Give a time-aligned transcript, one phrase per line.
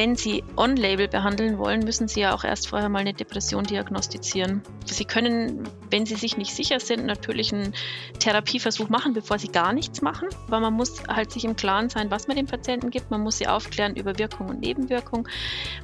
[0.00, 4.62] wenn Sie on-label behandeln wollen, müssen Sie ja auch erst vorher mal eine Depression diagnostizieren.
[4.86, 7.74] Sie können, wenn Sie sich nicht sicher sind, natürlich einen
[8.18, 10.28] Therapieversuch machen, bevor Sie gar nichts machen.
[10.46, 13.10] Aber man muss halt sich im Klaren sein, was man dem Patienten gibt.
[13.10, 15.28] Man muss sie aufklären über Wirkung und Nebenwirkung,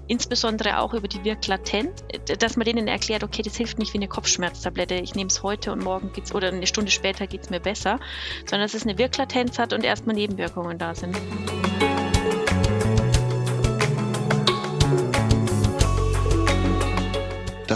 [0.08, 2.02] insbesondere auch über die Wirklatenz,
[2.38, 4.94] dass man denen erklärt, okay, das hilft nicht wie eine Kopfschmerztablette.
[4.94, 8.00] Ich nehme es heute und morgen geht's oder eine Stunde später geht es mir besser,
[8.46, 11.14] sondern dass es eine Wirklatenz hat und erstmal Nebenwirkungen da sind.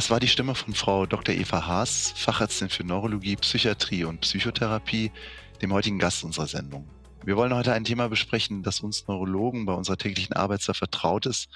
[0.01, 1.35] Das war die Stimme von Frau Dr.
[1.35, 5.13] Eva Haas, Fachärztin für Neurologie, Psychiatrie und Psychotherapie,
[5.61, 6.89] dem heutigen Gast unserer Sendung.
[7.23, 11.27] Wir wollen heute ein Thema besprechen, das uns Neurologen bei unserer täglichen Arbeit zwar vertraut
[11.27, 11.51] ist,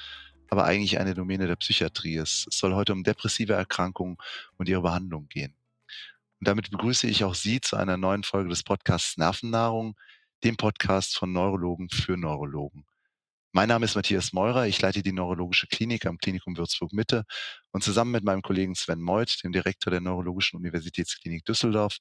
[0.50, 2.46] aber eigentlich eine Domäne der Psychiatrie ist.
[2.50, 4.18] Es soll heute um depressive Erkrankungen
[4.58, 5.54] und ihre Behandlung gehen.
[6.38, 9.96] Und damit begrüße ich auch Sie zu einer neuen Folge des Podcasts Nervennahrung,
[10.45, 12.84] dem Podcast von Neurologen für Neurologen.
[13.57, 17.23] Mein Name ist Matthias Meurer, ich leite die Neurologische Klinik am Klinikum Würzburg Mitte
[17.71, 21.99] und zusammen mit meinem Kollegen Sven Meuth, dem Direktor der Neurologischen Universitätsklinik Düsseldorf,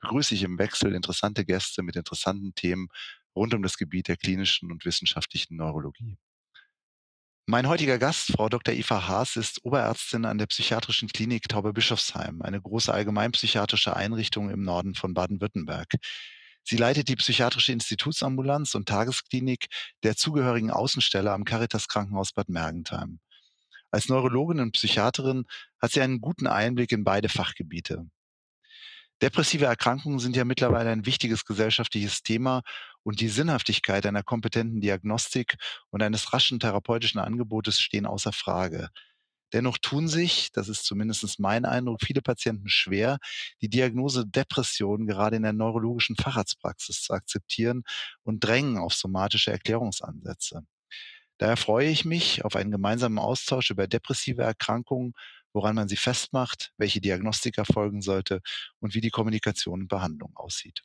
[0.00, 2.88] begrüße ich im Wechsel interessante Gäste mit interessanten Themen
[3.36, 6.16] rund um das Gebiet der klinischen und wissenschaftlichen Neurologie.
[7.44, 8.72] Mein heutiger Gast, Frau Dr.
[8.72, 14.94] Eva Haas, ist Oberärztin an der Psychiatrischen Klinik Tauberbischofsheim, eine große allgemeinpsychiatrische Einrichtung im Norden
[14.94, 15.96] von Baden-Württemberg.
[16.64, 19.66] Sie leitet die psychiatrische Institutsambulanz und Tagesklinik
[20.02, 23.20] der zugehörigen Außenstelle am Caritas Krankenhaus Bad Mergentheim.
[23.90, 25.44] Als Neurologin und Psychiaterin
[25.78, 28.06] hat sie einen guten Einblick in beide Fachgebiete.
[29.22, 32.62] Depressive Erkrankungen sind ja mittlerweile ein wichtiges gesellschaftliches Thema
[33.04, 35.56] und die Sinnhaftigkeit einer kompetenten Diagnostik
[35.90, 38.88] und eines raschen therapeutischen Angebotes stehen außer Frage.
[39.54, 43.18] Dennoch tun sich, das ist zumindest mein Eindruck, viele Patienten schwer,
[43.62, 47.84] die Diagnose Depression gerade in der neurologischen Facharztpraxis zu akzeptieren
[48.24, 50.66] und drängen auf somatische Erklärungsansätze.
[51.38, 55.14] Daher freue ich mich auf einen gemeinsamen Austausch über depressive Erkrankungen,
[55.52, 58.40] woran man sie festmacht, welche Diagnostik erfolgen sollte
[58.80, 60.82] und wie die Kommunikation und Behandlung aussieht.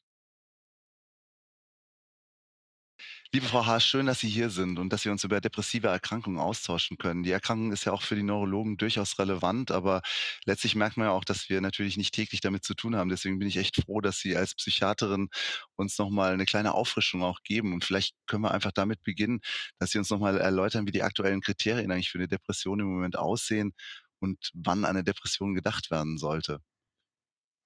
[3.32, 6.40] Liebe Frau Haas, schön, dass Sie hier sind und dass wir uns über depressive Erkrankungen
[6.40, 7.22] austauschen können.
[7.22, 10.02] Die Erkrankung ist ja auch für die Neurologen durchaus relevant, aber
[10.46, 13.10] letztlich merkt man ja auch, dass wir natürlich nicht täglich damit zu tun haben.
[13.10, 15.30] Deswegen bin ich echt froh, dass Sie als Psychiaterin
[15.76, 17.74] uns nochmal eine kleine Auffrischung auch geben.
[17.74, 19.42] Und vielleicht können wir einfach damit beginnen,
[19.78, 23.16] dass Sie uns nochmal erläutern, wie die aktuellen Kriterien eigentlich für eine Depression im Moment
[23.16, 23.74] aussehen
[24.20, 26.62] und wann eine Depression gedacht werden sollte.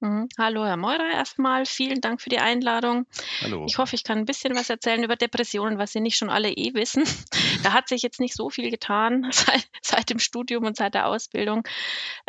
[0.03, 0.27] Mhm.
[0.37, 1.65] Hallo, Herr Meurer, erstmal.
[1.65, 3.05] Vielen Dank für die Einladung.
[3.41, 3.63] Hallo.
[3.65, 6.49] Ich hoffe, ich kann ein bisschen was erzählen über Depressionen, was Sie nicht schon alle
[6.49, 7.05] eh wissen.
[7.63, 11.07] Da hat sich jetzt nicht so viel getan seit, seit dem Studium und seit der
[11.07, 11.63] Ausbildung.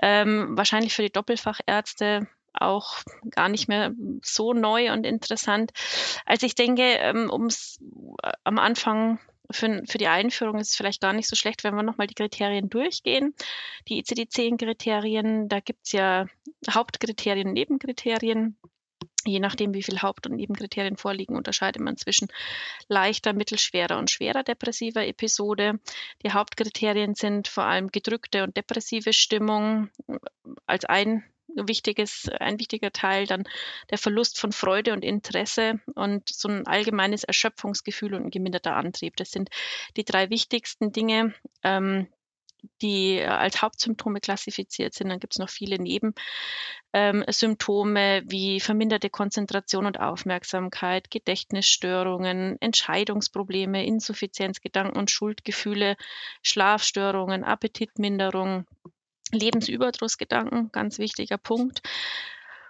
[0.01, 2.99] Ähm, wahrscheinlich für die Doppelfachärzte auch
[3.31, 3.91] gar nicht mehr
[4.23, 5.73] so neu und interessant.
[6.25, 7.81] Also ich denke, ähm, um es
[8.23, 9.19] äh, am Anfang
[9.50, 12.15] für, für die Einführung ist es vielleicht gar nicht so schlecht, wenn wir nochmal die
[12.15, 13.34] Kriterien durchgehen.
[13.88, 16.27] Die ICD-10-Kriterien, da gibt es ja
[16.69, 18.56] Hauptkriterien, Nebenkriterien.
[19.27, 22.28] Je nachdem, wie viele Haupt- und Nebenkriterien vorliegen, unterscheidet man zwischen
[22.88, 25.81] leichter, mittelschwerer und schwerer depressiver Episode.
[26.22, 29.88] Die Hauptkriterien sind vor allem gedrückte und depressive Stimmung
[30.66, 33.44] als ein wichtiges, ein wichtiger Teil dann
[33.91, 39.16] der Verlust von Freude und Interesse und so ein allgemeines Erschöpfungsgefühl und ein geminderter Antrieb.
[39.16, 39.50] Das sind
[39.97, 42.09] die drei wichtigsten Dinge, ähm,
[42.82, 45.09] die als Hauptsymptome klassifiziert sind.
[45.09, 54.60] Dann gibt es noch viele Nebensymptome ähm, wie verminderte Konzentration und Aufmerksamkeit, Gedächtnisstörungen, Entscheidungsprobleme, Insuffizienz,
[54.60, 55.97] Gedanken und Schuldgefühle,
[56.42, 58.66] Schlafstörungen, Appetitminderung,
[59.33, 61.83] Lebensüberdrussgedanken, ganz wichtiger Punkt.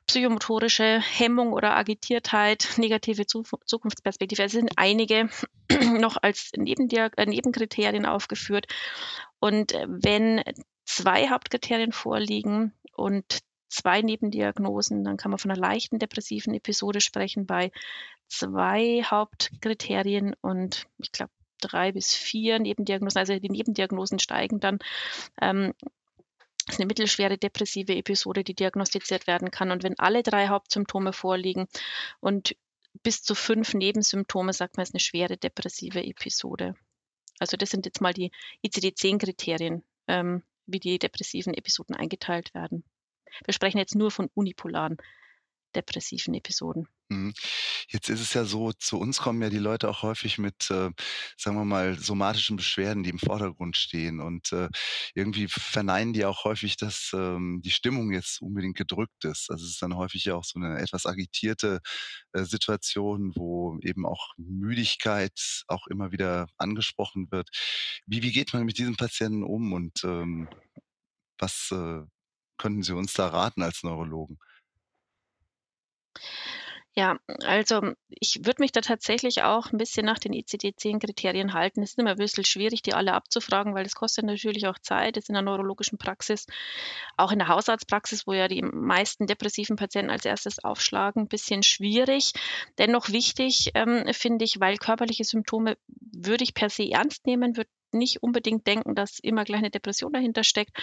[0.07, 4.43] Psychomotorische Hemmung oder Agitiertheit, negative Zukunftsperspektive.
[4.43, 5.31] Es sind einige
[5.99, 8.67] noch als Nebendiag äh, Nebenkriterien aufgeführt.
[9.41, 10.43] Und äh, wenn
[10.85, 17.47] zwei Hauptkriterien vorliegen und zwei Nebendiagnosen, dann kann man von einer leichten depressiven Episode sprechen
[17.47, 17.73] bei
[18.29, 23.19] zwei Hauptkriterien und ich glaube drei bis vier Nebendiagnosen.
[23.19, 24.79] Also die Nebendiagnosen steigen dann
[25.41, 25.73] ähm,
[26.69, 29.71] ist eine mittelschwere depressive Episode, die diagnostiziert werden kann.
[29.71, 31.67] Und wenn alle drei Hauptsymptome vorliegen
[32.21, 32.57] und
[33.03, 36.75] bis zu fünf Nebensymptome, sagt man, ist eine schwere depressive Episode.
[37.39, 38.31] Also das sind jetzt mal die
[38.65, 42.85] ICD-10-Kriterien, ähm, wie die depressiven Episoden eingeteilt werden.
[43.45, 44.97] Wir sprechen jetzt nur von unipolaren
[45.75, 46.89] depressiven Episoden.
[47.11, 47.35] Mhm.
[47.89, 50.91] Jetzt ist es ja so, zu uns kommen ja die Leute auch häufig mit, äh,
[51.37, 54.21] sagen wir mal, somatischen Beschwerden, die im Vordergrund stehen.
[54.21, 54.69] Und äh,
[55.15, 59.51] irgendwie verneinen die auch häufig, dass ähm, die Stimmung jetzt unbedingt gedrückt ist.
[59.51, 61.81] Also es ist dann häufig ja auch so eine etwas agitierte
[62.33, 67.51] äh, Situation, wo eben auch Müdigkeit auch immer wieder angesprochen wird.
[68.07, 70.49] Wie, wie geht man mit diesen Patienten um und ähm,
[71.39, 72.03] was äh,
[72.59, 74.39] könnten Sie uns da raten als Neurologen?
[76.97, 81.83] Ja, also, ich würde mich da tatsächlich auch 'n bisschen nach den ICD-10 Kriterien halten.
[81.83, 85.17] Es ist immer 'n bisschen schwierig, die alle abzufragen, weil das kostet natürlich auch Zeit,
[85.17, 86.47] jetzt in der neurologischen Praxis.
[87.17, 92.33] Auch in der Hausarztpraxis, wo ja die meisten depressiven Patienten als Erstes aufschlagen, bisschen schwierig.
[92.79, 95.77] Dennoch wichtig, ähm, finde ich, weil körperliche Symptome
[96.13, 100.13] würde ich per se ernst nehmen, würde nicht unbedingt denken, dass immer gleich 'ne Depression
[100.13, 100.77] dahinter steckt.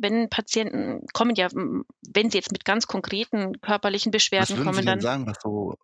[0.00, 4.82] Wenn Patienten kommen ja, wenn sie jetzt mit ganz konkreten körperlichen Was Beschwerden würden Sie
[4.82, 5.74] kommen, denn dann sagen, was so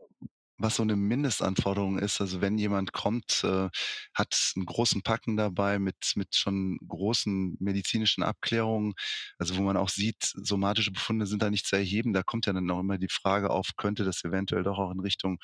[0.59, 2.21] was so 'ne Mindestanforderung ist?
[2.21, 3.69] Also, wenn jemand kommt, äh,
[4.15, 8.95] hat 'n großen Packen dabei mit mit schon großen medizinischen Abklärungen,
[9.39, 12.13] also, wo man auch sieht, somatische Befunde sind da nicht zu erheben.
[12.13, 15.01] Da kommt ja dann auch immer die Frage auf, könnte das eventuell doch auch in
[15.01, 15.39] Richtung,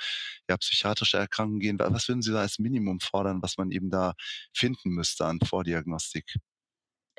[0.48, 1.78] ja, psychiatrische Erkrankungen gehen?
[1.80, 4.14] Wa was würden Sie da als Minimum fordern, was man eben da
[4.54, 6.36] finden müsste an Vordiagnostik?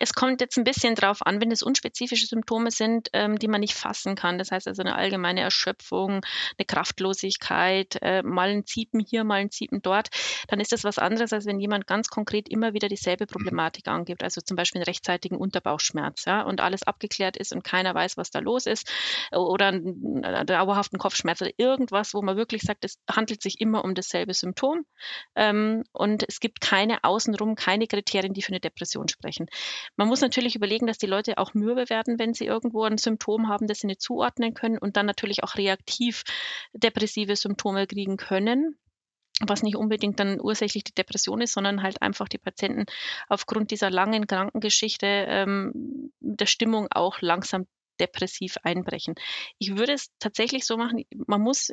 [0.03, 3.61] Es kommt jetzt 'n bisschen drauf an, wenn es unspezifische Symptome sind, ähm, die man
[3.61, 4.39] nicht fassen kann.
[4.39, 6.21] Das heißt also 'ne allgemeine Erschöpfung,
[6.57, 10.07] 'ne Kraftlosigkeit, äh, mal 'n Ziepen hier, mal 'n Ziepen dort,
[10.47, 13.27] dann ist das was anderes, als wenn jemand ganz konkret immer wieder dieselbe Mhm.
[13.27, 14.23] Problematik angibt.
[14.23, 18.31] Also, zum Beispiel 'n rechtzeitigen Unterbauchschmerz, ja, und alles abgeklärt ist und keiner weiß, was
[18.31, 18.89] da los ist,
[19.31, 23.85] oder 'n äh, dauerhaften Kopfschmerz oder irgendwas, wo man wirklich sagt, es handelt sich immer
[23.85, 24.83] um dasselbe Symptom,
[25.35, 29.45] ähm, und es gibt keine außenrum keine Kriterien, die für 'ne Depression sprechen.
[29.97, 33.47] Man muss natürlich überlegen, dass die Leute auch mürbe werden, wenn sie irgendwo 'n Symptom
[33.49, 36.23] haben, das sie nicht zuordnen können und dann natürlich auch reaktiv
[36.73, 38.77] depressive Symptome kriegen können,
[39.41, 42.85] was nicht unbedingt dann ursächlich die Depression ist, sondern halt einfach die Patienten
[43.29, 47.67] aufgrund dieser langen Krankengeschichte, ähm, der Stimmung auch langsam
[47.99, 49.15] depressiv einbrechen.
[49.59, 51.71] Ich würde es tatsächlich so machen, man muss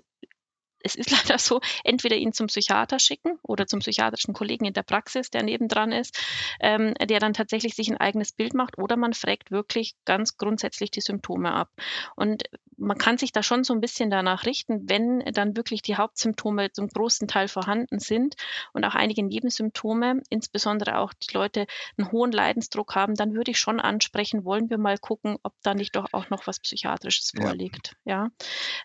[0.82, 4.82] es ist leider so, entweder ihn zum Psychiater schicken oder zum psychiatrischen Kollegen in der
[4.82, 6.18] Praxis, der nebendran ist,
[6.60, 10.90] ähm, der dann tatsächlich sich 'n eigenes Bild macht, oder man fragt wirklich ganz grundsätzlich
[10.90, 11.70] die Symptome ab.
[12.16, 12.44] Und
[12.78, 16.72] man kann sich da schon so 'n bisschen danach richten, wenn dann wirklich die Hauptsymptome
[16.72, 18.36] zum großen Teil vorhanden sind
[18.72, 21.66] und auch einige Nebensymptome, insbesondere auch die Leute
[21.98, 25.74] 'n hohen Leidensdruck haben, dann würde ich schon ansprechen: „Wollen wir mal gucken, ob da
[25.74, 27.40] nicht doch auch noch was Psychiatrisches Ja.
[27.40, 28.30] vorliegt“, ja?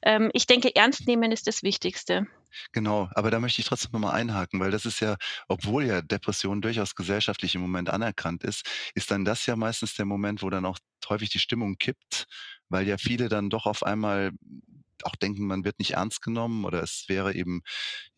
[0.03, 2.27] Ähm, ich denke, ernst nehmen ist das Wichtigste.
[2.73, 5.15] Genau, aber da möchte ich trotzdem noch mal einhaken, weil das ist ja
[5.47, 8.65] obwohl ja Depression durchaus gesellschaftlich im Moment anerkannt ist,
[8.95, 10.79] ist dann das ja meistens der Moment, wo dann auch
[11.09, 12.25] häufig die Stimmung kippt,
[12.69, 14.31] weil ja viele dann doch auf einmal
[15.03, 17.61] auch denken, man wird nicht ernst genommen oder es wäre eben,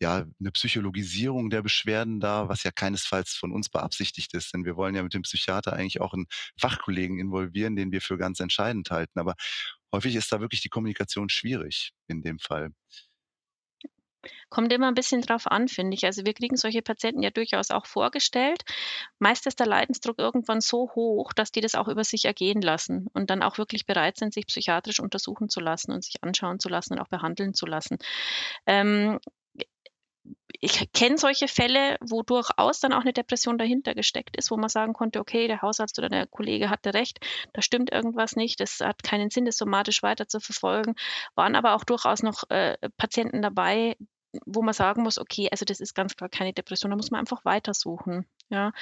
[0.00, 4.76] ja, 'ne Psychologisierung der Beschwerden da, was ja keinesfalls von uns beabsichtigt ist, denn wir
[4.76, 6.26] wollen ja mit dem Psychiater eigentlich auch 'n
[6.60, 9.18] Fachkollegen involvieren, den wir für ganz entscheidend halten.
[9.20, 9.34] Aber
[9.92, 12.70] häufig ist da wirklich die Kommunikation schwierig in dem Fall.
[14.50, 16.04] Kommt immer 'n bisschen drauf an, finde ich.
[16.04, 18.62] Also, wir kriegen solche Patienten ja durchaus auch vorgestellt.
[19.18, 23.08] Meist ist der Leidensdruck irgendwann so hoch, dass die das auch über sich ergehen lassen
[23.14, 26.68] und dann auch wirklich bereit sind, sich psychiatrisch untersuchen zu lassen und sich anschauen zu
[26.68, 27.98] lassen und auch behandeln zu lassen.
[28.66, 29.18] Ähm,
[30.60, 34.68] ich kenne solche Fälle, wo durchaus dann auch 'ne Depression dahinter gesteckt ist, wo man
[34.68, 37.18] sagen konnte: „Okay, der Hausarzt oder der Kollege hatte recht,
[37.52, 38.60] da stimmt irgendwas nicht.
[38.60, 40.94] Das hat keinen Sinn, das somatisch weiter zu verfolgen.“
[41.34, 43.96] Waren aber auch durchaus noch, äh, Patienten dabei,
[44.46, 47.20] wo man sagen muss: „Okay, also, das ist ganz klar keine Depression, da muss man
[47.20, 48.72] einfach weitersuchen“, ja?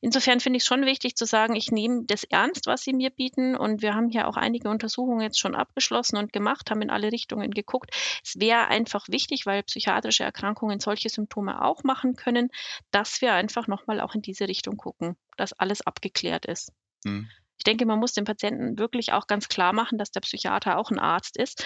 [0.00, 3.56] Insofern finde ich's schon wichtig zu sagen: „Ich nehme das ernst, was Sie mir bieten“,
[3.56, 7.12] und wir haben hier auch einige Untersuchungen jetzt schon abgeschlossen und gemacht, haben in alle
[7.12, 7.90] Richtungen geguckt.
[8.24, 12.50] Es wäre einfach wichtig, weil psychiatrische Erkrankungen solche Symptome auch machen können,
[12.90, 16.72] dass wir einfach noch mal auch in diese Richtung gucken, dass alles abgeklärt ist.
[17.04, 17.30] Mhm.
[17.58, 20.98] Ich denke, man muss dem Patienten wirklich auch ganz klarmachen, dass der Psychiater auch 'n
[21.00, 21.64] Arzt ist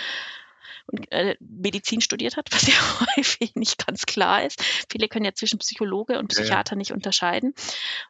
[0.87, 2.75] und, äh, Medizin studiert hat, was ja
[3.17, 4.63] häufig nicht ganz klar ist.
[4.91, 6.43] Viele können ja zwischen Psychologe und Ja, ja.
[6.43, 7.55] Psychiater nicht unterscheiden.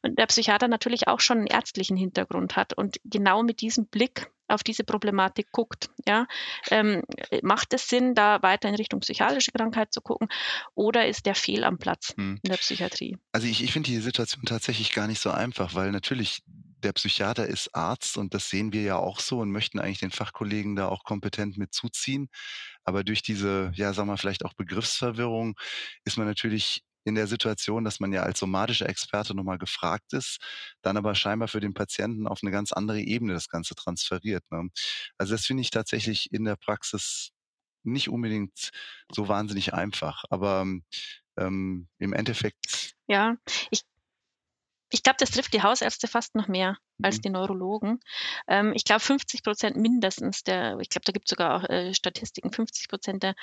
[0.03, 4.31] Und der Psychiater natürlich auch schon 'n ärztlichen Hintergrund hat und genau mit diesem Blick
[4.49, 6.27] auf diese Problematik guckt, ja?
[6.71, 7.03] Ähm,
[7.43, 10.29] macht es Sinn, da weiter in Richtung psychiatrische Krankheit zu gucken
[10.75, 12.41] oder ist der fehl am Platz Mhm.
[12.43, 13.17] in der Psychiatrie?
[13.33, 16.43] Also, ich ich finde die Situation tatsächlich gar nicht so einfach, weil natürlich
[16.81, 20.11] der Psychiater ist Arzt und das sehen wir ja auch so und möchten eigentlich den
[20.13, 22.29] Fachkollegen da auch kompetent mit zuziehen.
[22.85, 25.57] Aber durch diese, ja, sagen wir vielleicht auch Begriffsverwirrung
[26.05, 30.13] ist man natürlich in der Situation, dass man ja als somatischer Experte noch mal gefragt
[30.13, 30.39] ist,
[30.83, 34.69] dann aber scheinbar für den Patienten auf 'ne ganz andere Ebene das Ganze transferiert, ne?
[35.19, 37.31] Also, das finde ich tatsächlich in der Praxis
[37.85, 38.71] nicht unbedingt
[39.13, 40.25] so wahnsinnig einfach.
[40.31, 40.67] Aber
[41.39, 42.95] ähm, im Endeffekt.
[43.09, 43.37] Ja,
[43.71, 43.83] ich
[44.91, 47.23] ich glaube, das trifft die Hausärzte fast noch mehr als mhm.
[47.23, 48.01] die Neurologen.
[48.49, 51.95] Ähm, ich glaube, 50 Prozent mindestens der, ich glaube, da gibt es sogar auch äh,
[51.95, 53.35] Statistiken, 50 Prozent der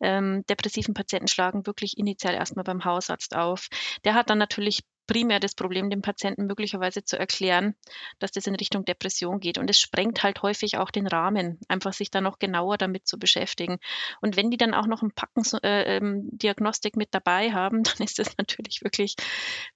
[0.00, 3.68] ähm, depressiven Patienten schlagen wirklich initial erstmal beim Hausarzt auf.
[4.04, 7.74] Der hat dann natürlich primär das Problem, dem Patienten möglicherweise zu erklären,
[8.18, 9.58] dass das in Richtung Depression geht.
[9.58, 13.18] Und es sprengt halt häufig auch den Rahmen, einfach sich da noch genauer damit zu
[13.18, 13.78] beschäftigen.
[14.20, 18.04] Und wenn die dann auch noch ein Packen äh, ähm, Diagnostik mit dabei haben, dann
[18.04, 19.14] ist das natürlich wirklich,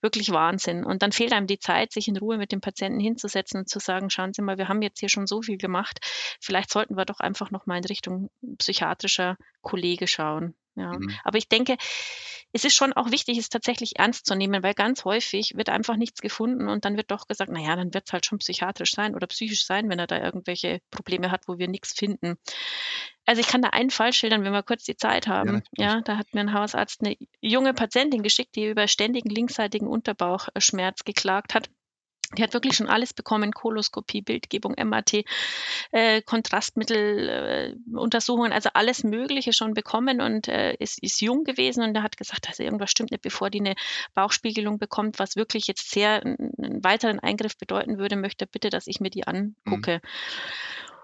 [0.01, 0.85] wirklich Wahnsinn.
[0.85, 3.79] Und dann fehlt einem die Zeit, sich in Ruhe mit dem Patienten hinzusetzen und zu
[3.81, 5.99] sagen, schauen Sie mal, wir haben jetzt hier schon so viel gemacht.
[6.41, 10.55] Vielleicht sollten wir doch einfach noch mal in Richtung psychiatrischer Kollege schauen.
[10.79, 10.93] Ja.
[10.99, 11.11] Mhm.
[11.25, 11.77] Aber ich denke,
[12.53, 15.97] es ist schon auch wichtig, es tatsächlich ernst zu nehmen, weil ganz häufig wird einfach
[15.97, 19.15] nichts gefunden und dann wird doch gesagt, naja, dann wird es halt schon psychiatrisch sein
[19.15, 22.37] oder psychisch sein, wenn er da irgendwelche Probleme hat, wo wir nichts finden.
[23.27, 25.63] Also ich kann da einen Fall schildern, wenn wir kurz die Zeit haben.
[25.77, 29.87] Ja, ja, da hat mir ein Hausarzt eine junge Patientin geschickt, die über ständigen linksseitigen
[29.87, 31.69] Unterbauchschmerz geklagt hat.
[32.37, 35.25] Die hat wirklich schon alles bekommen, Koloskopie, Bildgebung, MRT,
[35.93, 41.83] äh, Kontrastmittel, äh, Untersuchungen, also alles Mögliche schon bekommen und äh, ist, ist jung gewesen
[41.83, 43.75] und er hat gesagt, also irgendwas stimmt nicht, bevor die eine
[44.15, 49.01] Bauchspiegelung bekommt, was wirklich jetzt sehr einen weiteren Eingriff bedeuten würde, möchte bitte, dass ich
[49.01, 49.55] mir die mhm.
[49.67, 50.01] angucke.
[50.03, 50.09] Mhm.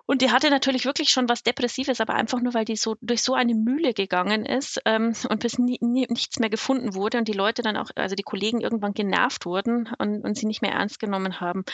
[0.06, 3.22] Und die hatte natürlich wirklich schon was Depressives, aber einfach nur, weil die so durch
[3.22, 7.26] so eine Mühle gegangen ist ähm, und bis nie, nie, nichts mehr gefunden wurde und
[7.26, 10.72] die Leute dann auch, also die Kollegen irgendwann genervt wurden und, und sie nicht mehr
[10.72, 11.64] ernst genommen haben.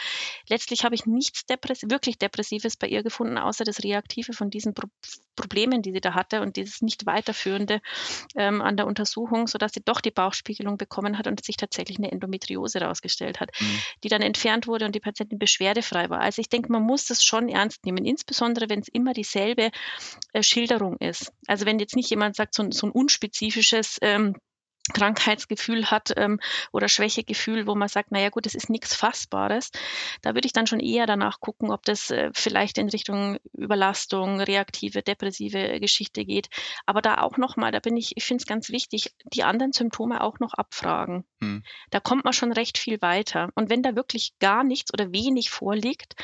[0.48, 4.74] Letztlich habe ich nichts Depress wirklich Depressives bei ihr gefunden, außer das Reaktive von diesen
[4.74, 4.88] Pro
[5.36, 7.80] Problemen, die sie da hatte und dieses nicht weiterführende
[8.36, 12.12] ähm, an der Untersuchung, sodass sie doch die Bauchspiegelung bekommen hat und sich tatsächlich eine
[12.12, 13.78] Endometriose herausgestellt hat, mhm.
[14.04, 16.20] die dann entfernt wurde und die Patientin beschwerdefrei war.
[16.20, 19.70] Also ich denke, man muss das schon ernst nehmen insbesondere wenn es immer dieselbe
[20.32, 21.32] äh, Schilderung ist.
[21.46, 24.36] Also wenn jetzt nicht jemand sagt, so, so ein unspezifisches ähm,
[24.92, 26.40] Krankheitsgefühl hat ähm,
[26.72, 29.70] oder Schwächegefühl, wo man sagt, naja gut, das ist nichts Fassbares,
[30.22, 34.40] da würde ich dann schon eher danach gucken, ob das äh, vielleicht in Richtung Überlastung,
[34.40, 36.48] reaktive, depressive Geschichte geht.
[36.86, 40.22] Aber da auch nochmal, da bin ich, ich finde es ganz wichtig, die anderen Symptome
[40.22, 41.24] auch noch abfragen.
[41.40, 41.62] Hm.
[41.90, 43.50] Da kommt man schon recht viel weiter.
[43.54, 46.14] Und wenn da wirklich gar nichts oder wenig vorliegt,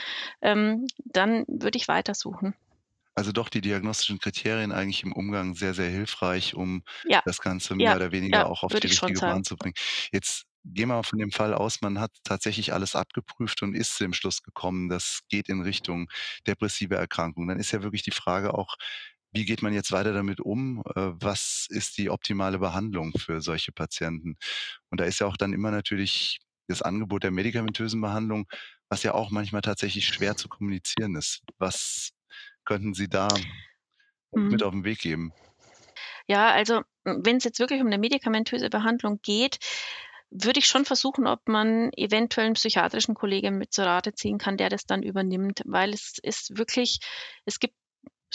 [0.43, 2.55] ähm, dann würde ich weitersuchen.
[3.17, 7.75] Also doch die diagnostischen Kriterien eigentlich im Umgang sehr, sehr hilfreich, um Ja, das Ganze
[7.77, 9.75] mehr ja, oder weniger ja, auch auf die richtige Bahn zu bringen.
[10.13, 13.97] Jetzt gehen wir mal von dem Fall aus, man hat tatsächlich alles abgeprüft und ist
[13.97, 16.09] zu dem Schluss gekommen, das geht in Richtung
[16.47, 17.49] depressive Erkrankung.
[17.49, 18.77] Dann ist ja wirklich die Frage auch,
[19.33, 20.83] wie geht man jetzt weiter damit um?
[20.95, 24.37] Äh, was ist die optimale Behandlung für solche Patienten?
[24.91, 28.47] Und da ist ja auch dann immer natürlich das Angebot der medikamentösen Behandlung,
[28.89, 31.43] was ja auch manchmal tatsächlich schwer zu kommunizieren ist.
[31.59, 32.11] Was
[32.67, 33.29] könnten Sie da
[34.33, 34.49] mhm.
[34.49, 35.33] mit auf den Weg geben?
[36.27, 39.59] Ja, also wenn es jetzt wirklich um eine medikamentöse Behandlung geht,
[40.31, 44.57] würde ich schon versuchen, ob man eventuell einen psychiatrischen Kollegen mit zur Rate ziehen kann,
[44.57, 46.99] der das dann übernimmt, weil es ist wirklich,
[47.45, 47.75] es gibt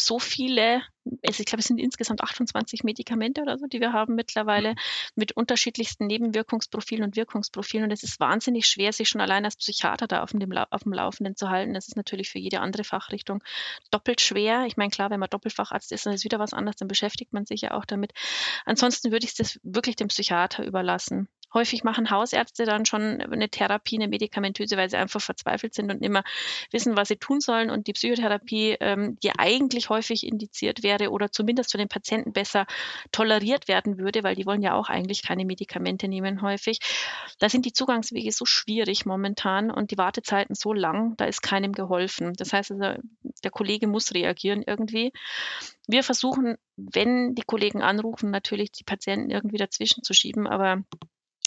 [0.05, 0.81] so viele,
[1.25, 4.75] also ich glaube, es sind insgesamt 28 Medikamente oder so, die wir haben mittlerweile
[5.15, 7.85] mit unterschiedlichsten Nebenwirkungsprofilen und Wirkungsprofilen.
[7.85, 10.93] Und es ist wahnsinnig schwer, sich schon allein als Psychiater da auf dem, auf dem
[10.93, 11.73] Laufenden zu halten.
[11.73, 13.43] Das ist natürlich für jede andere Fachrichtung
[13.91, 14.65] doppelt schwer.
[14.65, 17.45] Ich meine, klar, wenn man Doppelfacharzt ist, dann ist wieder was anderes, dann beschäftigt man
[17.45, 18.13] sich ja auch damit.
[18.65, 21.27] Ansonsten würde ich das wirklich dem Psychiater überlassen.
[21.53, 26.01] Häufig machen Hausärzte dann schon eine Therapie, eine medikamentöse, weil sie einfach verzweifelt sind und
[26.01, 26.23] nicht mehr
[26.71, 27.69] wissen, was sie tun sollen.
[27.69, 32.65] Und die Psychotherapie, ähm, die eigentlich häufig indiziert wäre oder zumindest von den Patienten besser
[33.11, 36.79] toleriert werden würde, weil die wollen ja auch eigentlich keine Medikamente nehmen häufig.
[37.39, 41.73] Da sind die Zugangswege so schwierig momentan und die Wartezeiten so lang, da ist keinem
[41.73, 42.33] geholfen.
[42.33, 43.01] Das heißt also,
[43.43, 45.11] der Kollege muss reagieren irgendwie.
[45.87, 50.83] Wir versuchen, wenn die Kollegen anrufen, natürlich die Patienten irgendwie dazwischen zu schieben, aber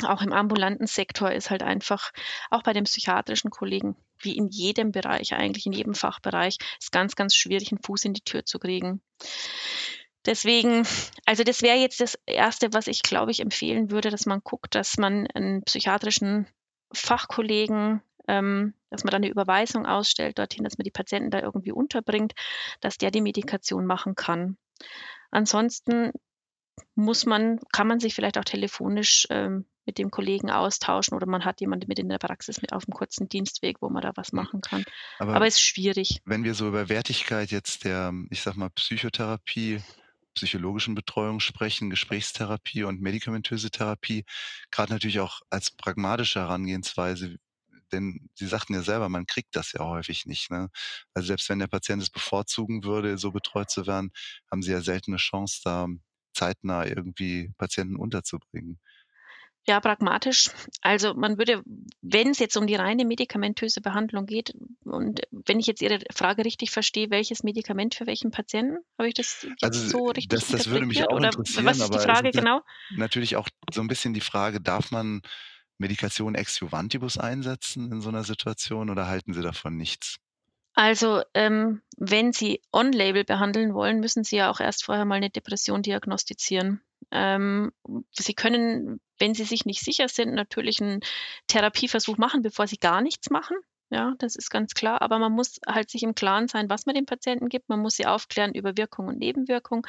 [0.02, 2.12] auch im ambulanten Sektor ist halt einfach,
[2.50, 7.14] auch bei den psychiatrischen Kollegen, wie in jedem Bereich, eigentlich in jedem Fachbereich, ist ganz,
[7.14, 9.00] ganz schwierig, einen Fuß in die Tür zu kriegen.
[10.26, 10.86] Deswegen,
[11.26, 14.74] also das wäre jetzt das Erste, was ich, glaube ich, empfehlen würde, dass man guckt,
[14.74, 16.46] dass man einen psychiatrischen
[16.92, 21.72] Fachkollegen, ähm, dass man da eine Überweisung ausstellt dorthin, dass man die Patienten da irgendwie
[21.72, 22.32] unterbringt,
[22.80, 24.56] dass der die Medikation machen kann.
[25.30, 26.12] Ansonsten
[26.94, 31.44] muss man, kann man sich vielleicht auch telefonisch ähm, mit dem Kollegen austauschen oder man
[31.44, 34.32] hat jemanden mit in der Praxis mit auf dem kurzen Dienstweg, wo man da was
[34.32, 34.44] hm.
[34.44, 34.84] machen kann.
[35.18, 36.20] Aber, Aber es ist schwierig.
[36.26, 39.82] Wenn wir so über Wertigkeit jetzt der, ich sag mal, Psychotherapie,
[40.34, 44.24] psychologischen Betreuung sprechen, Gesprächstherapie und medikamentöse Therapie,
[44.70, 47.36] gerade natürlich auch als pragmatische Herangehensweise,
[47.92, 50.70] denn Sie sagten ja selber, man kriegt das ja häufig nicht, ne?
[51.14, 54.12] Also, selbst wenn der Patient es bevorzugen würde, so betreut zu werden,
[54.50, 55.88] haben Sie ja selten 'ne Chance, da
[56.34, 58.80] zeitnah irgendwie Patienten unterzubringen.
[59.66, 60.50] Ja, pragmatisch.
[60.82, 61.62] Also, man würde,
[62.02, 64.52] wenn's jetzt um die reine medikamentöse Behandlung geht
[64.84, 68.78] und wenn ich jetzt Ihre Frage richtig verstehe, welches Medikament für welchen Patienten?
[68.98, 71.80] Habe ich das jetzt Also, so richtig das das würde mich auch oder interessieren, was
[71.80, 72.60] ist die es Frage ist genau?
[72.88, 75.22] natürlich auch so 'n bisschen die Frage, darf man
[75.78, 80.16] Medikation ex juvantibus einsetzen in so 'ner Situation oder halten Sie davon nichts?
[80.76, 85.20] Also, ähm, wenn Sie on label behandeln wollen, müssen Sie ja auch erst vorher mal
[85.20, 86.80] 'ne Depression diagnostizieren.
[87.10, 87.72] Ähm,
[88.12, 91.00] Sie können, wenn Sie sich nicht sicher sind, natürlich 'n
[91.48, 93.56] Therapieversuch machen, bevor Sie gar nichts machen.
[93.92, 96.94] Ja, das ist ganz klar, aber man muss halt sich im Klaren sein, was man
[96.94, 97.68] dem Patienten gibt.
[97.68, 99.86] Man muss sie aufklären über Wirkung und Nebenwirkung,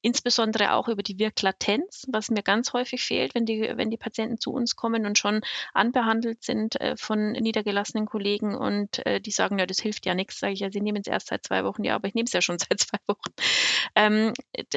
[0.00, 4.38] insbesondere auch über die Wirklatenz, was mir ganz häufig fehlt, wenn die wenn die Patienten
[4.38, 5.42] zu uns kommen und schon
[5.74, 10.38] anbehandelt sind, äh, von niedergelassenen Kollegen und, äh, die sagen: „Ja, das hilft ja nix.“
[10.38, 12.40] Sage ich: „Ja, Sie nemmen's erst seit 2 Wochen.“ „Ja, aber ich nehme es ja
[12.40, 13.32] schon seit 2 Wochen.“
[13.94, 14.32] Ähm,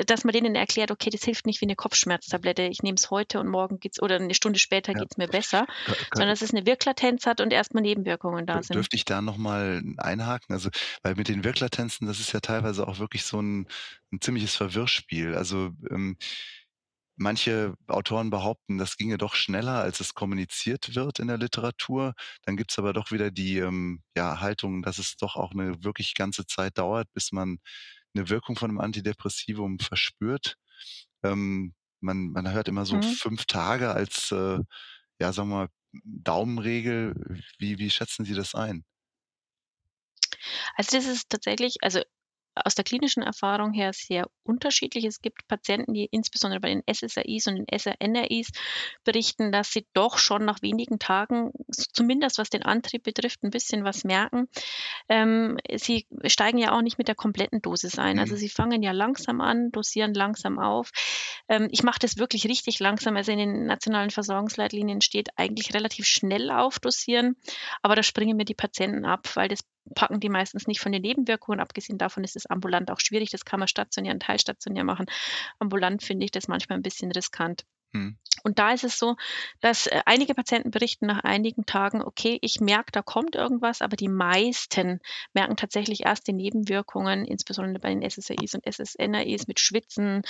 [0.08, 2.64] dass man denen erklärt: „Okay, das hilft nicht wie 'ne Kopfschmerztablette.
[2.64, 5.04] Ich nehme es heute und morgen geht's oder 'ne Stunde später Ja.
[5.06, 8.74] geht's mir besser“, kö sondern dass es 'ne Wirklatenz hat und erst mal Nebenwirkungen Sind.
[8.74, 10.54] dürfte ich da noch mal einhaken?
[10.54, 10.70] Also,
[11.04, 13.68] weil mit den Wirklatenzen, das ist ja teilweise auch wirklich so 'n
[14.12, 15.36] 'n ziemliches Verwirrspiel.
[15.36, 16.18] Also, ähm,
[17.18, 22.14] manche Autoren behaupten, das ginge doch schneller, als es kommuniziert wird in der Literatur.
[22.44, 26.16] Dann gibt's aber doch wieder die, ähm, ja, Haltung, dass es doch auch 'ne wirklich
[26.16, 27.60] ganze Zeit dauert, bis man
[28.16, 30.56] 'ne Wirkung von 'nem Antidepressivum verspürt.
[31.24, 33.20] Ähm, man man hört immer so Mhm.
[33.20, 34.60] 5 Tage als, äh,
[35.22, 35.70] ja, sagen wir mal,
[36.04, 37.16] Daumenregel.
[37.58, 38.84] Wie wie schätzen Sie das ein?
[40.78, 42.02] Also, das ist tatsächlich also,
[42.66, 45.06] aus der klinischen Erfahrung her sehr unterschiedlich.
[45.06, 48.50] Es gibt Patienten, die insbesondere bei den SSRIs und den SNRIs
[49.04, 51.52] berichten, dass sie doch schon nach wenigen Tagen,
[51.94, 54.48] zumindest was den Antrieb betrifft, 'n bisschen was merken.
[55.10, 58.20] Ähm, sie steigen ja auch nicht mit der kompletten Dosis ein.
[58.20, 58.38] Also, Mhm.
[58.38, 60.92] sie fangen ja langsam an, dosieren langsam auf.
[61.48, 63.16] Ähm, ich mache das wirklich richtig langsam.
[63.18, 67.36] Also, in den nationalen Versorgungsleitlinien steht eigentlich relativ schnell aufdosieren,
[67.82, 69.62] aber da springen mir die Patienten ab, weil das
[69.96, 71.60] packen die meistens nicht von den Nebenwirkungen.
[71.60, 73.32] Abgesehen davon ist es ambulant auch schwierig.
[73.32, 75.08] Das kann man stationär und teilstationär machen.
[75.60, 77.66] Ambulant finde ich das manchmal 'n bisschen riskant.
[77.94, 78.18] Mhm.
[78.44, 79.16] Und da ist es so,
[79.60, 83.98] dass, äh, einige Patienten berichten nach einigen Tagen: „Okay, ich merke, da kommt irgendwas“, aber
[83.98, 85.00] die meisten
[85.34, 90.22] merken tatsächlich erst die Nebenwirkungen, insbesondere bei den SSRIs und SSNRIs mit Schwitzen,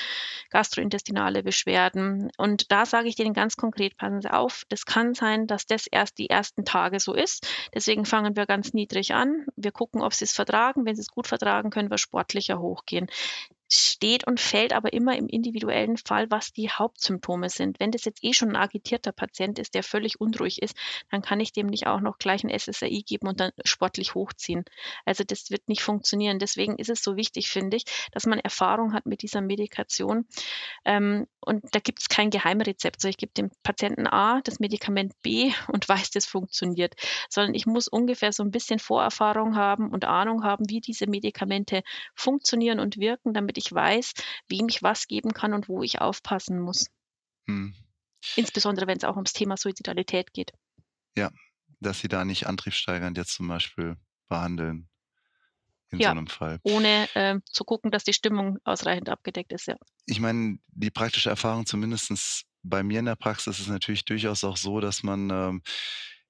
[0.50, 2.32] gastrointestinale Beschwerden.
[2.38, 5.86] Und da sage ich denen ganz konkret: „Passen Sie auf, das kann sein, dass das
[5.88, 7.48] erst die ersten Tage so ist.
[7.76, 9.46] Deswegen fangen wir ganz niedrig an.
[9.56, 10.86] Wir gucken, ob Sie's vertragen.
[10.86, 13.08] Wenn Sie's gut vertragen, können wir sportlicher hochgehen.“
[13.72, 17.80] Steht und fällt aber immer im individuellen Fall, was die Hauptsymptome sind.
[17.80, 20.76] Wenn das jetzt eh schon 'n agitierter Patient ist, der völlig unruhig ist,
[21.12, 24.66] dann kann ich dem nicht auch noch gleich 'n SSRI geben und dann sportlich hochziehen.
[25.06, 26.40] Also, das wird nicht funktionieren.
[26.40, 30.26] Deswegen ist es so wichtig, finde ich, dass man Erfahrung hat mit dieser Medikation.
[30.86, 33.02] Ähm, und da gibt's kein Geheimrezept.
[33.02, 36.96] So, ich gebe dem Patienten A das Medikament B und weiß, das funktioniert.
[37.30, 41.84] Sondern ich muss ungefähr so 'n bisschen Vorerfahrung haben und Ahnung haben, wie diese Medikamente
[42.16, 44.14] funktionieren und wirken, damit ich weiß,
[44.50, 46.88] wem ich was geben kann und wo ich aufpassen muss.
[47.48, 47.74] Mhm.
[48.36, 50.54] Insbesondere wenn's auch ums Thema Suizidalität geht.
[51.16, 51.32] Ja,
[51.80, 54.90] dass Sie da nicht antriebssteigernd jetzt zum Beispiel behandeln
[55.92, 56.60] in so Ja, 'nem Fall.
[56.64, 59.76] ohne, ähm, zu gucken, dass die Stimmung ausreichend abgedeckt ist, ja.
[60.08, 64.58] Ich meine, die praktische Erfahrung, zumindestens bei mir in der Praxis, ist natürlich durchaus auch
[64.58, 65.62] so, dass man, ähm,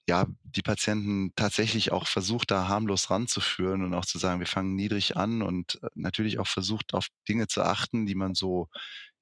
[0.09, 4.75] ja, die Patienten tatsächlich auch versucht, da harmlos ranzuführen und auch zu sagen: „Wir fangen
[4.75, 8.67] niedrig an“ und, äh, natürlich auch versucht, auf Dinge zu achten, die man so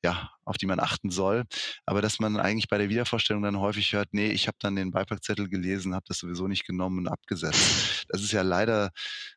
[0.04, 1.46] ja, auf die man achten soll.
[1.86, 4.92] Aber dass man eigentlich bei der Wiedervorstellung dann häufig hört: „Ne, ich habe dann den
[4.92, 7.72] Beipackzettel gelesen, habe das sowieso nicht genommen und abgesetzt.“
[8.10, 8.92] Das ist ja leider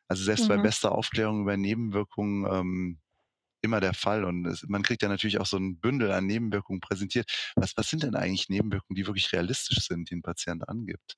[0.09, 0.71] also, selbst bei Mhm.
[0.71, 2.99] bester Aufklärung über Nebenwirkungen, ähm,
[3.63, 6.81] immer der Fall und es man kriegt ja natürlich auch so 'n Bündel an Nebenwirkungen
[6.81, 7.31] präsentiert.
[7.55, 11.15] Was was sind denn eigentlich Nebenwirkungen, die wirklich realistisch sind, die 'n Patient angibt?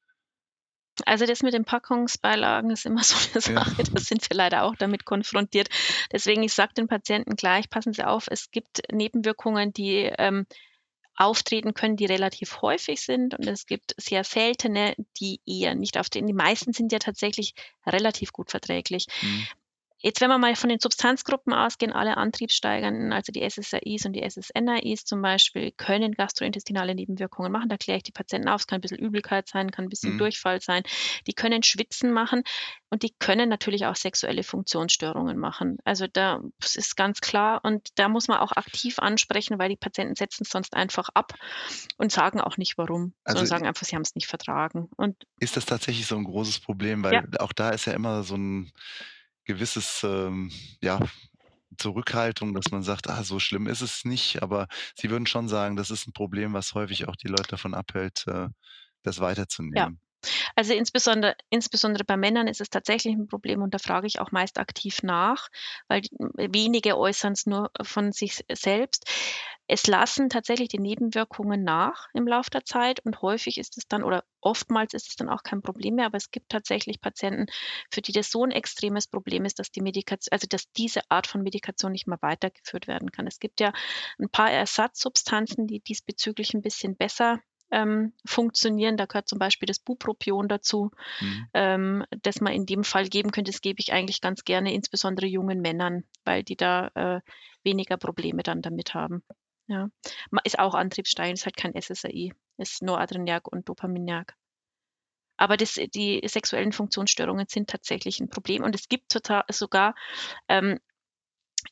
[1.06, 3.64] Also, das mit den Packungsbeilagen ist immer so 'ne Ja.
[3.66, 5.70] Sache, da sind wir leider auch damit konfrontiert.
[6.12, 10.46] Deswegen, ich sage den Patienten gleich: „Passen Sie auf, es gibt Nebenwirkungen, die, ähm,
[11.18, 16.28] auftreten können, die relativ häufig sind und es gibt sehr seltene, die eher nicht auftreten.“
[16.28, 17.54] Die meisten sind ja tatsächlich
[17.88, 19.08] relativ gut verträglich.
[19.22, 19.48] Mhm.
[20.06, 24.22] Jetzt, wenn wir mal von den Substanzgruppen ausgehen, alle Antriebssteigernden, also die SSRIs und die
[24.22, 27.70] SSNRIs zum Beispiel, können gastrointestinale Nebenwirkungen machen.
[27.70, 28.62] Da kläre ich die Patienten auf.
[28.62, 30.18] Es kann ein bisschen Übelkeit sein, kann ein bisschen mhm.
[30.18, 30.84] Durchfall sein.
[31.26, 32.44] Die können Schwitzen machen
[32.90, 35.78] und die können natürlich auch sexuelle Funktionsstörungen machen.
[35.86, 40.16] Also da ist ganz klar und da muss man auch aktiv ansprechen, weil die Patienten
[40.16, 41.34] setzen es sonst einfach ab
[41.96, 44.90] und sagen auch nicht warum, also sondern sagen einfach, sie haben es nicht vertragen.
[44.98, 47.24] Und ist das tatsächlich so ein großes Problem, weil ja.
[47.40, 48.74] auch da ist ja immer so ein
[49.46, 50.52] gewisses, ähm,
[50.82, 51.00] ja,
[51.78, 55.76] Zurückhaltung, dass man sagt, ah, so schlimm ist es nicht, aber Sie würden schon sagen,
[55.78, 58.50] das ist ein Problem, was häufig auch die Leute davon abhält, äh,
[59.04, 59.20] das
[59.72, 59.90] Ja.
[59.90, 60.02] weiterzunehmen.
[60.56, 64.32] Also insbesondere, insbesondere bei Männern ist es tatsächlich ein Problem und da frage ich auch
[64.32, 65.50] meist aktiv nach,
[65.88, 66.02] weil
[66.36, 69.06] wenige äußern es nur von sich selbst.
[69.68, 74.04] Es lassen tatsächlich die Nebenwirkungen nach im Laufe der Zeit und häufig ist es dann
[74.04, 77.46] oder oftmals ist es dann auch kein Problem mehr, aber es gibt tatsächlich Patienten,
[77.90, 81.28] für die das so ein extremes Problem ist, dass die Medikation, also dass diese Art
[81.28, 83.26] von Medikation nicht mehr weitergeführt werden kann.
[83.26, 83.72] Es gibt ja
[84.20, 87.40] ein paar Ersatzsubstanzen, die diesbezüglich ein bisschen besser
[87.74, 88.96] ähm, funktionieren.
[88.96, 91.48] Da gehört zum Beispiel das Bupropion dazu, mhm.
[91.54, 93.52] ähm, das man in dem Fall geben könnte.
[93.52, 97.22] Das gebe ich eigentlich ganz gerne, insbesondere jungen Männern, weil die da äh,
[97.64, 99.24] weniger Probleme dann damit haben.
[99.68, 99.90] Ja.
[100.44, 104.36] Ist auch Antriebsstein, ist halt kein SSRI, ist nur Adrenerg und Dopaminerg.
[105.36, 108.64] Aber das, die sexuellen Funktionsstörungen sind tatsächlich ein Problem.
[108.64, 109.96] Und es gibt total, sogar
[110.48, 110.80] ähm,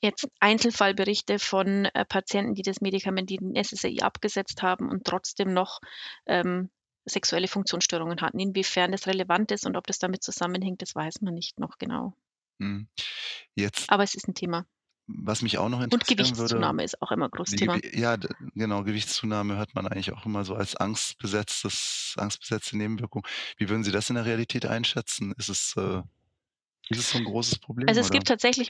[0.02, 5.54] jetzt Einzelfallberichte von äh, Patienten, die das Medikament, die den SSRI abgesetzt haben und trotzdem
[5.54, 5.80] noch
[6.26, 6.70] ähm,
[7.06, 8.40] sexuelle Funktionsstörungen hatten.
[8.40, 12.14] Inwiefern das relevant ist und ob das damit zusammenhängt, das weiß man nicht noch genau.
[12.60, 12.88] Mhm.
[13.56, 14.66] Jetzt, Aber es ist ein Thema.
[15.08, 17.80] was mich auch noch Und interessieren würde, Gewichtszunahme ist auch immer ein großes Thema.
[17.94, 18.18] ja,
[18.54, 23.26] genau, Gewichtszunahme hört man eigentlich auch immer so als angstbesetztes, angstbesetzte Nebenwirkung.
[23.58, 25.34] Wie würden Sie das in der Realität einschätzen?
[25.38, 26.02] Ist es, äh,
[26.90, 27.88] ist es so ein großes Problem?
[27.88, 28.70] Also es gibt tatsächlich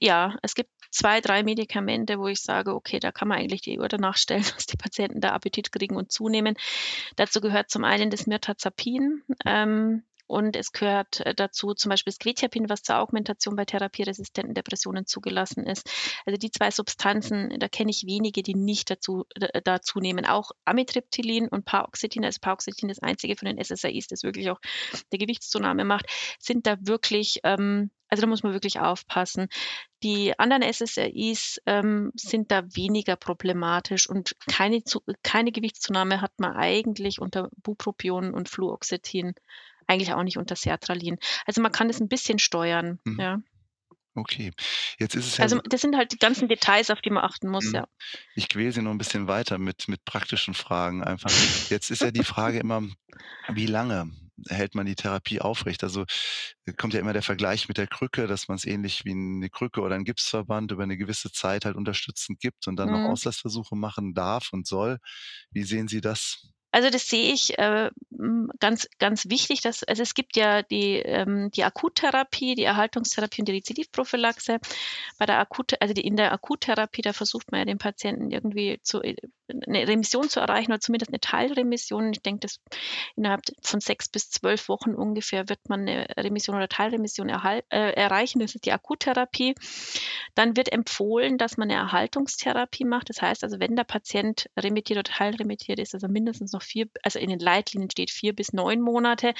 [0.00, 3.78] ja, es gibt zwei, drei Medikamente, wo ich sage, okay, da kann man eigentlich die
[3.78, 6.56] Uhr danach stellen, dass die Patienten da Appetit kriegen und zunehmen.
[7.16, 9.22] Dazu gehört zum einen das Mirtazapin.
[9.44, 14.54] Ähm, und es gehört äh, dazu zum Beispiel das Quetiapin, was zur Augmentation bei therapieresistenten
[14.54, 15.88] Depressionen zugelassen ist.
[16.24, 19.24] Also die zwei Substanzen, da kenne ich wenige, die nicht dazu,
[19.64, 20.26] dazu nehmen.
[20.26, 24.60] Auch Amitriptylin und Paroxetin, also Paroxetin das einzige von den SSRIs, das wirklich auch
[25.12, 26.06] der Gewichtszunahme macht,
[26.40, 29.48] sind da wirklich ähm, also da muss man wirklich aufpassen.
[30.02, 34.82] Die anderen SSRIs ähm, sind da weniger problematisch und keine,
[35.22, 39.34] keine Gewichtszunahme hat man eigentlich unter Bupropion und Fluoxetin
[39.86, 41.18] eigentlich auch nicht unter Sertralin.
[41.46, 43.20] Also man kann das ein bisschen steuern, mhm.
[43.20, 43.38] ja.
[44.14, 44.52] Okay.
[44.98, 47.48] Jetzt ist es ja Also das sind halt die ganzen Details, auf die man achten
[47.48, 47.74] muss, mhm.
[47.74, 47.88] ja.
[48.34, 51.30] Ich quäle Sie noch ein bisschen weiter mit, mit praktischen Fragen einfach.
[51.68, 52.82] Jetzt ist ja die Frage immer,
[53.48, 54.10] wie lange
[54.48, 55.82] hält man die Therapie aufrecht?
[55.84, 56.04] Also
[56.76, 59.80] kommt ja immer der Vergleich mit der Krücke, dass man es ähnlich wie eine Krücke
[59.80, 63.06] oder ein Gipsverband über eine gewisse Zeit halt unterstützend gibt und dann noch mhm.
[63.06, 64.98] Auslassversuche machen darf und soll.
[65.50, 66.48] Wie sehen Sie das?
[66.76, 67.90] Also das sehe ich äh,
[68.60, 69.62] ganz, ganz wichtig.
[69.62, 74.58] Dass, also es gibt ja die, ähm, die Akuttherapie, die Erhaltungstherapie und die Rezidivprophylaxe.
[75.16, 78.78] Bei der Akut, also die, in der Akuttherapie, da versucht man ja den Patienten irgendwie
[78.82, 79.16] zu, äh,
[79.66, 82.12] eine Remission zu erreichen oder zumindest eine Teilremission.
[82.12, 82.60] Ich denke, dass
[83.16, 87.92] innerhalb von sechs bis zwölf Wochen ungefähr wird man eine Remission oder Teilremission erhal, äh,
[87.92, 88.40] erreichen.
[88.40, 89.54] Das ist die Akuttherapie.
[90.34, 93.08] Dann wird empfohlen, dass man eine Erhaltungstherapie macht.
[93.08, 97.18] Das heißt also, wenn der Patient remittiert oder teilremittiert ist, also mindestens noch vier, also
[97.18, 99.34] in den Leitlinien steht vier bis neun Monate.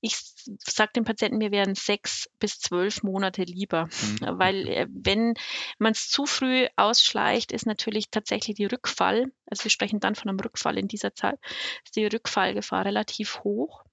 [0.00, 0.16] Ich
[0.64, 4.38] sage den Patienten, mir wären sechs bis zwölf Monate lieber, mhm.
[4.38, 5.34] weil äh, wenn
[5.78, 10.28] man es zu früh ausschleicht, ist natürlich tatsächlich die Rückfall, also wir sprechen dann von
[10.28, 11.38] einem Rückfall in dieser Zeit,
[11.84, 13.84] ist die Rückfallgefahr relativ hoch.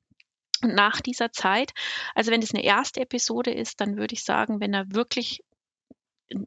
[0.61, 1.73] Und nach dieser Zeit,
[2.15, 5.43] also wenn es eine erste Episode ist, dann würde ich sagen, wenn er wirklich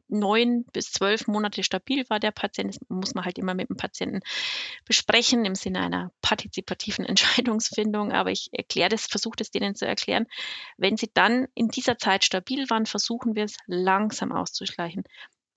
[0.07, 2.75] neun bis zwölf Monate stabil war der Patient.
[2.75, 4.19] Das muss man halt immer mit dem Patienten
[4.85, 8.11] besprechen im Sinne einer partizipativen Entscheidungsfindung.
[8.11, 10.25] Aber ich erkläre das, versuche das denen zu erklären.
[10.77, 15.03] Wenn sie dann in dieser Zeit stabil waren, versuchen wir es langsam auszuschleichen.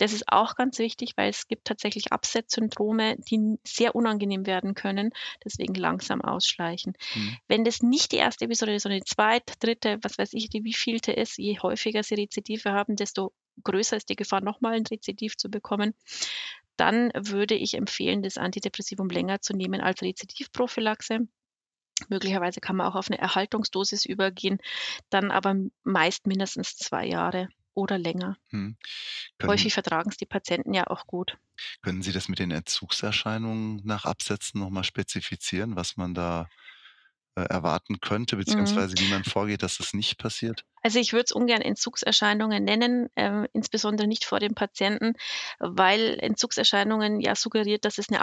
[0.03, 5.11] Das ist auch ganz wichtig, weil es gibt tatsächlich Absetzsyndrome, die sehr unangenehm werden können,
[5.45, 6.95] deswegen langsam ausschleichen.
[7.15, 7.37] Mhm.
[7.47, 10.65] Wenn das nicht die erste Episode ist, sondern die zweite, dritte, was weiß ich, die
[10.65, 13.33] wievielte ist, je häufiger sie Rezidive haben, desto
[13.65, 15.95] größer ist die Gefahr, nochmal ein Rezidiv zu bekommen,
[16.77, 21.29] dann würde ich empfehlen, das Antidepressivum länger zu nehmen als Rezidivprophylaxe.
[22.09, 24.59] Möglicherweise kann man auch auf eine Erhaltungsdosis übergehen,
[25.11, 28.37] dann aber meist mindestens zwei Jahre oder länger.
[28.49, 28.77] Hm.
[29.43, 31.38] Häufig vertragen es die Patienten ja auch gut.
[31.83, 36.49] Können Sie das mit den Entzugserscheinungen nach Absätzen nochmal spezifizieren, was man da
[37.37, 38.85] äh, erwarten könnte, Mhm.
[38.85, 40.64] beziehungsweise wie man vorgeht, dass das nicht passiert?
[40.85, 45.12] Also, ich würde es ungern Entzugserscheinungen nennen, ähm, insbesondere nicht vor dem Patienten,
[45.61, 48.21] weil Entzugserscheinungen ja suggeriert, dass es 'ne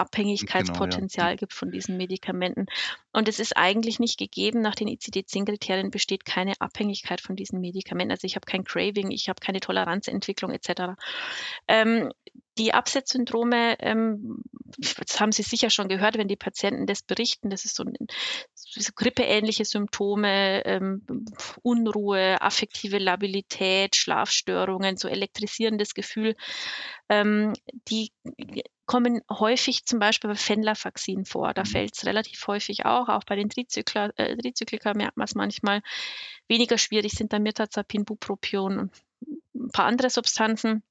[0.58, 1.02] Genau, ja.
[1.16, 1.30] Mhm.
[1.30, 2.66] Abhängigkeitspotenzial gibt von diesen Medikamenten.
[3.14, 4.60] Und es ist eigentlich nicht gegeben.
[4.62, 8.12] Nach den ICD-10-Kriterien besteht keine Abhängigkeit von diesen Medikamenten.
[8.12, 10.98] Also, ich habe kein Craving, ich habe keine Toleranzentwicklung et cetera.
[11.70, 12.12] Ähm,
[12.58, 14.42] die Absetzsyndrome, ähm,
[14.98, 17.50] das haben Sie sicher schon gehört, wenn die Patienten das berichten.
[17.50, 17.96] Das ist so 'n
[18.72, 21.06] so grippeähnliche Symptome, ähm,
[21.64, 26.36] Unruhe, affektive Labilität, Schlafstörungen, so elektrisierendes Gefühl.
[27.10, 27.54] Ähm,
[27.90, 28.12] die
[28.86, 31.54] kommen häufig zum Beispiel bei Venlafaxin vor.
[31.54, 31.68] Da Mhm.
[31.68, 33.10] fällt's relativ häufig auch.
[33.10, 35.82] Auch bei den Trizykla äh, Trizyklika merkt man's manchmal.
[36.48, 38.96] Weniger schwierig sind dann Mirtazapin, Bupropion und
[39.56, 40.84] 'n paar andere Substanzen.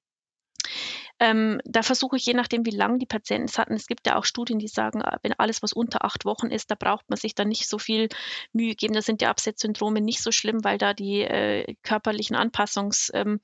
[1.20, 4.16] Ähm, da versuche ich, je nachdem, wie lang die Patienten es hatten es gibt ja
[4.16, 7.16] auch Studien, die sagen, äh, wenn alles, was unter 8 Wochen ist, da braucht man
[7.18, 8.09] sich dann nicht so viel
[8.52, 8.94] Mühe geben.
[8.94, 13.40] Da sind die Absetzsyndrome nicht so schlimm, weil da die, äh, körperlichen Anpassungs ähm,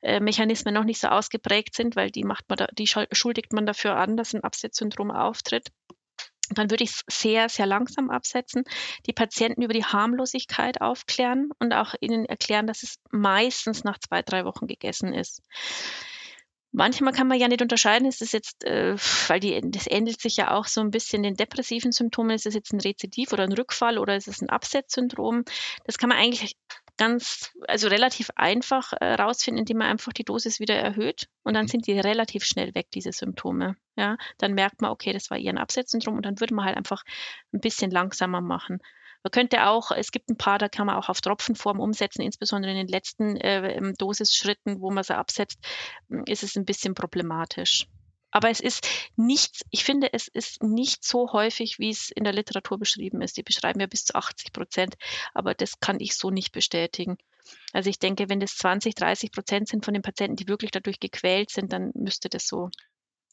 [0.00, 3.96] äh, noch nicht so ausgeprägt sind, weil die macht man da die schuldigt man dafür
[3.96, 5.68] an, dass 'n Absetzsyndrom auftritt.
[6.50, 8.64] Dann würde ich's sehr, sehr langsam absetzen,
[9.06, 14.22] die Patienten über die Harmlosigkeit aufklären und auch ihnen erklären, dass es meistens nach 2,
[14.22, 15.42] 3 Wochen gegessen ist.
[16.74, 18.96] Manchmal kann man ja nicht unterscheiden, ist das jetzt, äh
[19.28, 22.30] weil die das ähnelt sich ja auch so 'n bisschen den depressiven Symptomen.
[22.30, 25.44] Ist das jetzt 'n Rezidiv oder 'n Rückfall oder ist es 'n Absetzsyndrom?
[25.84, 26.54] Das kann man eigentlich
[26.96, 31.64] ganz also, relativ einfach, äh, rausfinden, indem man einfach die Dosis wieder erhöht und dann
[31.64, 31.68] Mhm.
[31.68, 34.16] sind die relativ schnell weg, diese Symptome, ja?
[34.38, 37.02] Dann merkt man, okay, das war eher 'n Absetzsyndrom und dann würde man halt einfach
[37.52, 38.78] 'n bisschen langsamer machen.
[39.24, 42.72] Man könnte auch es gibt 'n paar, da kann man auch auf Tropfenform umsetzen, insbesondere
[42.72, 45.58] in den letzten, äh, ähm, Dosisschritten, wo man sie absetzt,
[46.10, 47.86] hm, ist es 'n bisschen problematisch.
[48.32, 52.78] Aber es ist nichts ich finde, es ist nicht so häufig, wie's in der Literatur
[52.78, 53.36] beschrieben ist.
[53.36, 54.94] Die beschreiben ja bis zu 80 %,
[55.34, 57.16] aber das kann ich so nicht bestätigen.
[57.72, 61.00] Also, ich denke, wenn das 20, 30 % sind von den Patienten, die wirklich dadurch
[61.00, 62.70] gequält sind, dann müsste das so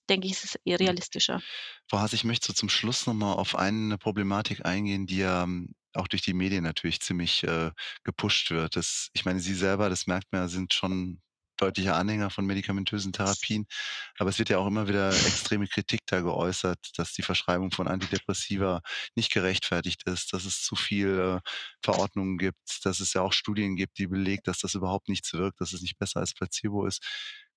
[0.09, 0.79] denke ich, ist es eher Mhm.
[0.81, 1.43] realistischer.
[1.89, 5.43] Frau Haas, ich möchte so zum Schluss noch mal auf eine Problematik eingehen, die ja,
[5.43, 7.71] hm, auch durch die Medien natürlich ziemlich, äh,
[8.03, 8.75] gepusht wird.
[8.75, 11.21] Das ich meine, Sie selber, das merkt man ja, sind schon
[11.57, 13.65] deutliche Anhänger von medikamentösen Therapien,
[14.17, 17.87] aber es wird ja auch immer wieder extreme Kritik da geäußert, dass die Verschreibung von
[17.87, 18.81] Antidepressiva
[19.15, 21.41] nicht gerechtfertigt ist, dass es zu viele
[21.83, 25.59] Verordnungen gibt, dass es ja auch Studien gibt, die belegt, dass das überhaupt nichts wirkt,
[25.61, 27.05] dass es nicht besser als Placebo ist.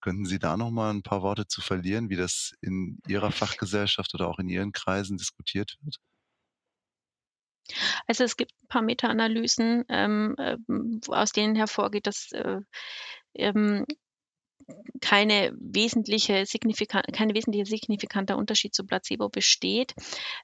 [0.01, 4.15] Könnten Sie da noch mal 'n paar Worte zu verlieren, wie das in Ihrer Fachgesellschaft
[4.15, 5.97] oder auch in Ihren Kreisen diskutiert wird?
[8.09, 12.61] Also, es gibt 'n paar Meta-Analysen, ähm, ähm, aus denen hervorgeht, dass, äh,
[13.35, 13.87] ähm,
[15.03, 19.95] keine wesentliche signifikan kein wesentlicher signifikanter Unterschied zu Placebo besteht.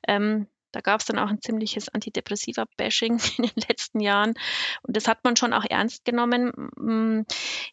[0.09, 4.35] Ähm, da gab's dann auch 'n ziemliches Antidepressiva-Bashing in den letzten Jahren
[4.83, 6.53] und das hat man schon auch ernst genommen.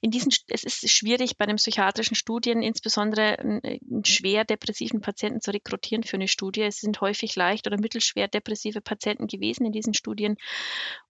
[0.01, 5.01] In diesen es ist schwierig, bei den psychiatrischen Studien insbesondere 'n äh, 'n schwer depressiven
[5.01, 6.61] Patienten zu rekrutieren für 'ne Studie.
[6.63, 10.37] Es sind häufig leicht oder mittelschwer depressive Patienten gewesen in diesen Studien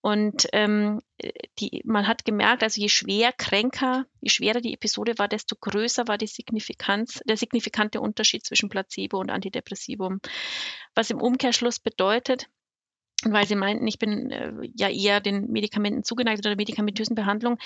[0.02, 1.14] und, ähm, äh,
[1.60, 6.08] die man hat gemerkt, also, je schwer kränker je schwerer die Episode war, desto größer
[6.08, 10.19] war die Signifikanz der signifikante Unterschied zwischen Placebo und Antidepressivum.
[10.95, 12.49] Was im Umkehrschluss bedeutet
[13.23, 17.58] weil Sie meinten, ich bin, äh, ja eher den Medikamenten zugeneigt oder der medikamentösen Behandlung.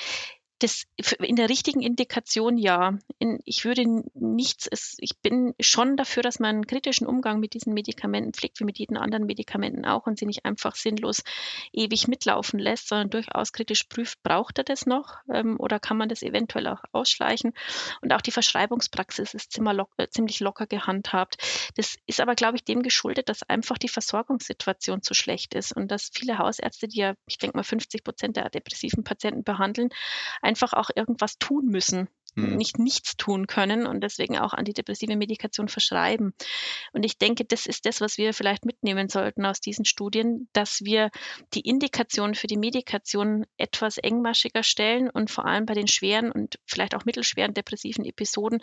[0.62, 0.84] Das
[1.19, 2.98] in der richtigen Indikation ja.
[3.17, 7.54] In ich würde nichts es ich bin schon dafür, dass man 'n kritischen Umgang mit
[7.54, 11.24] diesen Medikamenten pflegt, wie mit jeden anderen Medikamenten auch und sie nicht einfach sinnlos
[11.72, 16.10] ewig mitlaufen lässt, sondern durchaus kritisch prüft: „Braucht er das noch, ähm, oder kann man
[16.10, 17.54] das eventuell auch ausschleichen?“
[18.02, 21.38] Und auch die Verschreibungspraxis ist lock äh, ziemlich locker gehandhabt.
[21.76, 25.89] Das ist aber, glaube ich, dem geschuldet, dass einfach die Versorgungssituation zu schlecht ist und
[25.89, 29.89] dass viele Hausärzte, die ja, ich denke mal, 50 % der depressiven Patienten behandeln,
[30.50, 32.58] einfach auch irgendwas tun müssen, Mhm.
[32.58, 36.34] nicht nichts tun können und deswegen auch antidepressive Medikation verschreiben.
[36.94, 40.82] Und ich denke, das ist das, was wir vielleicht mitnehmen sollten aus diesen Studien, dass
[40.84, 41.10] wir
[41.54, 46.60] die Indikation für die Medikation etwas engmaschiger stellen und vor allem bei den schweren und
[46.65, 48.60] vielleicht auch mittelschweren depressiven Episoden,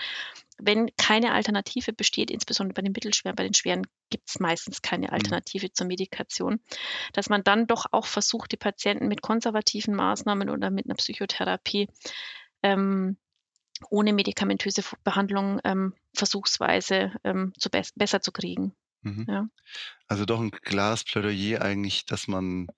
[0.59, 5.12] wenn keine Alternative besteht, insbesondere bei den mittelschweren, bei den schweren gibt's meistens keine Mhm.
[5.12, 6.61] Alternative zur Medikation,
[7.12, 11.88] dass man dann doch auch versucht, die Patienten mit konservativen Maßnahmen oder mit 'ner Psychotherapie,
[12.62, 13.16] ähm,
[13.90, 19.28] ohne medikamentöse Behandlung, ähm, versuchsweise, ähm, zu bess besser zu kriegen, Mhm.
[19.28, 19.48] ja.
[20.08, 22.68] Also, doch 'n klares Plädoyer eigentlich, dass man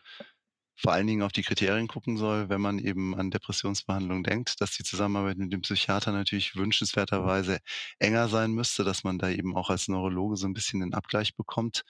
[0.77, 4.73] vor allen Dingen auf die Kriterien gucken soll, wenn man eben an Depressionsbehandlung denkt, dass
[4.77, 7.61] die Zusammenarbeit mit dem Psychiater natürlich wünschenswerterweise
[8.01, 11.37] enger sein müsste, dass man da eben auch als Neurologe so 'n bisschen den Abgleich
[11.37, 11.85] bekommt.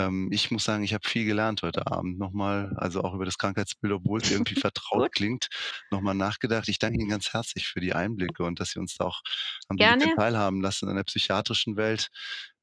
[0.00, 3.38] Ähm, ich muss sagen, ich habe viel gelernt heute Abend nochmal, also auch über das
[3.38, 5.48] Krankheitsbild, obwohl es irgendwie vertraut klingt,
[5.90, 6.68] nochmal nachgedacht.
[6.68, 9.22] Ich danke Ihnen ganz herzlich für die Einblicke und dass Sie uns da auch
[9.68, 10.14] bisschen Gerne.
[10.16, 12.08] teilhaben lassen in der psychiatrischen Welt,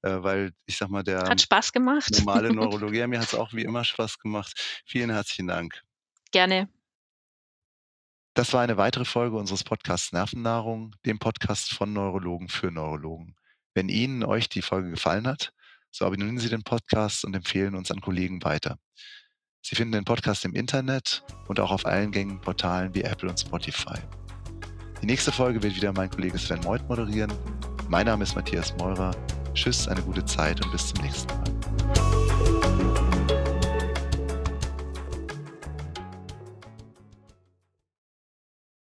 [0.01, 2.11] äh, weil ich sage mal, der Hat Spaß gemacht.
[2.11, 4.81] normale Neurologe ja, mir hat's auch wie immer Spaß gemacht.
[4.85, 5.81] Vielen herzlichen Dank.
[6.31, 6.69] Gerne.
[8.33, 13.35] Das war eine weitere Folge unseres Podcasts Nervennahrung, dem Podcast von Neurologen für Neurologen.
[13.73, 15.53] Wenn Ihnen euch die Folge gefallen hat,
[15.91, 18.77] so abonnieren Sie den Podcast und empfehlen uns an Kollegen weiter.
[19.61, 23.39] Sie finden den Podcast im Internet und auch auf allen gängigen Portalen wie Apple und
[23.39, 23.99] Spotify.
[25.01, 27.31] Die nächste Folge wird wieder mein Kollege Sven Meuth moderieren.
[27.89, 29.15] Mein Name ist Matthias Meurer.
[29.53, 32.20] Tschüss, eine gute Zeit und bis zum nächsten Mal.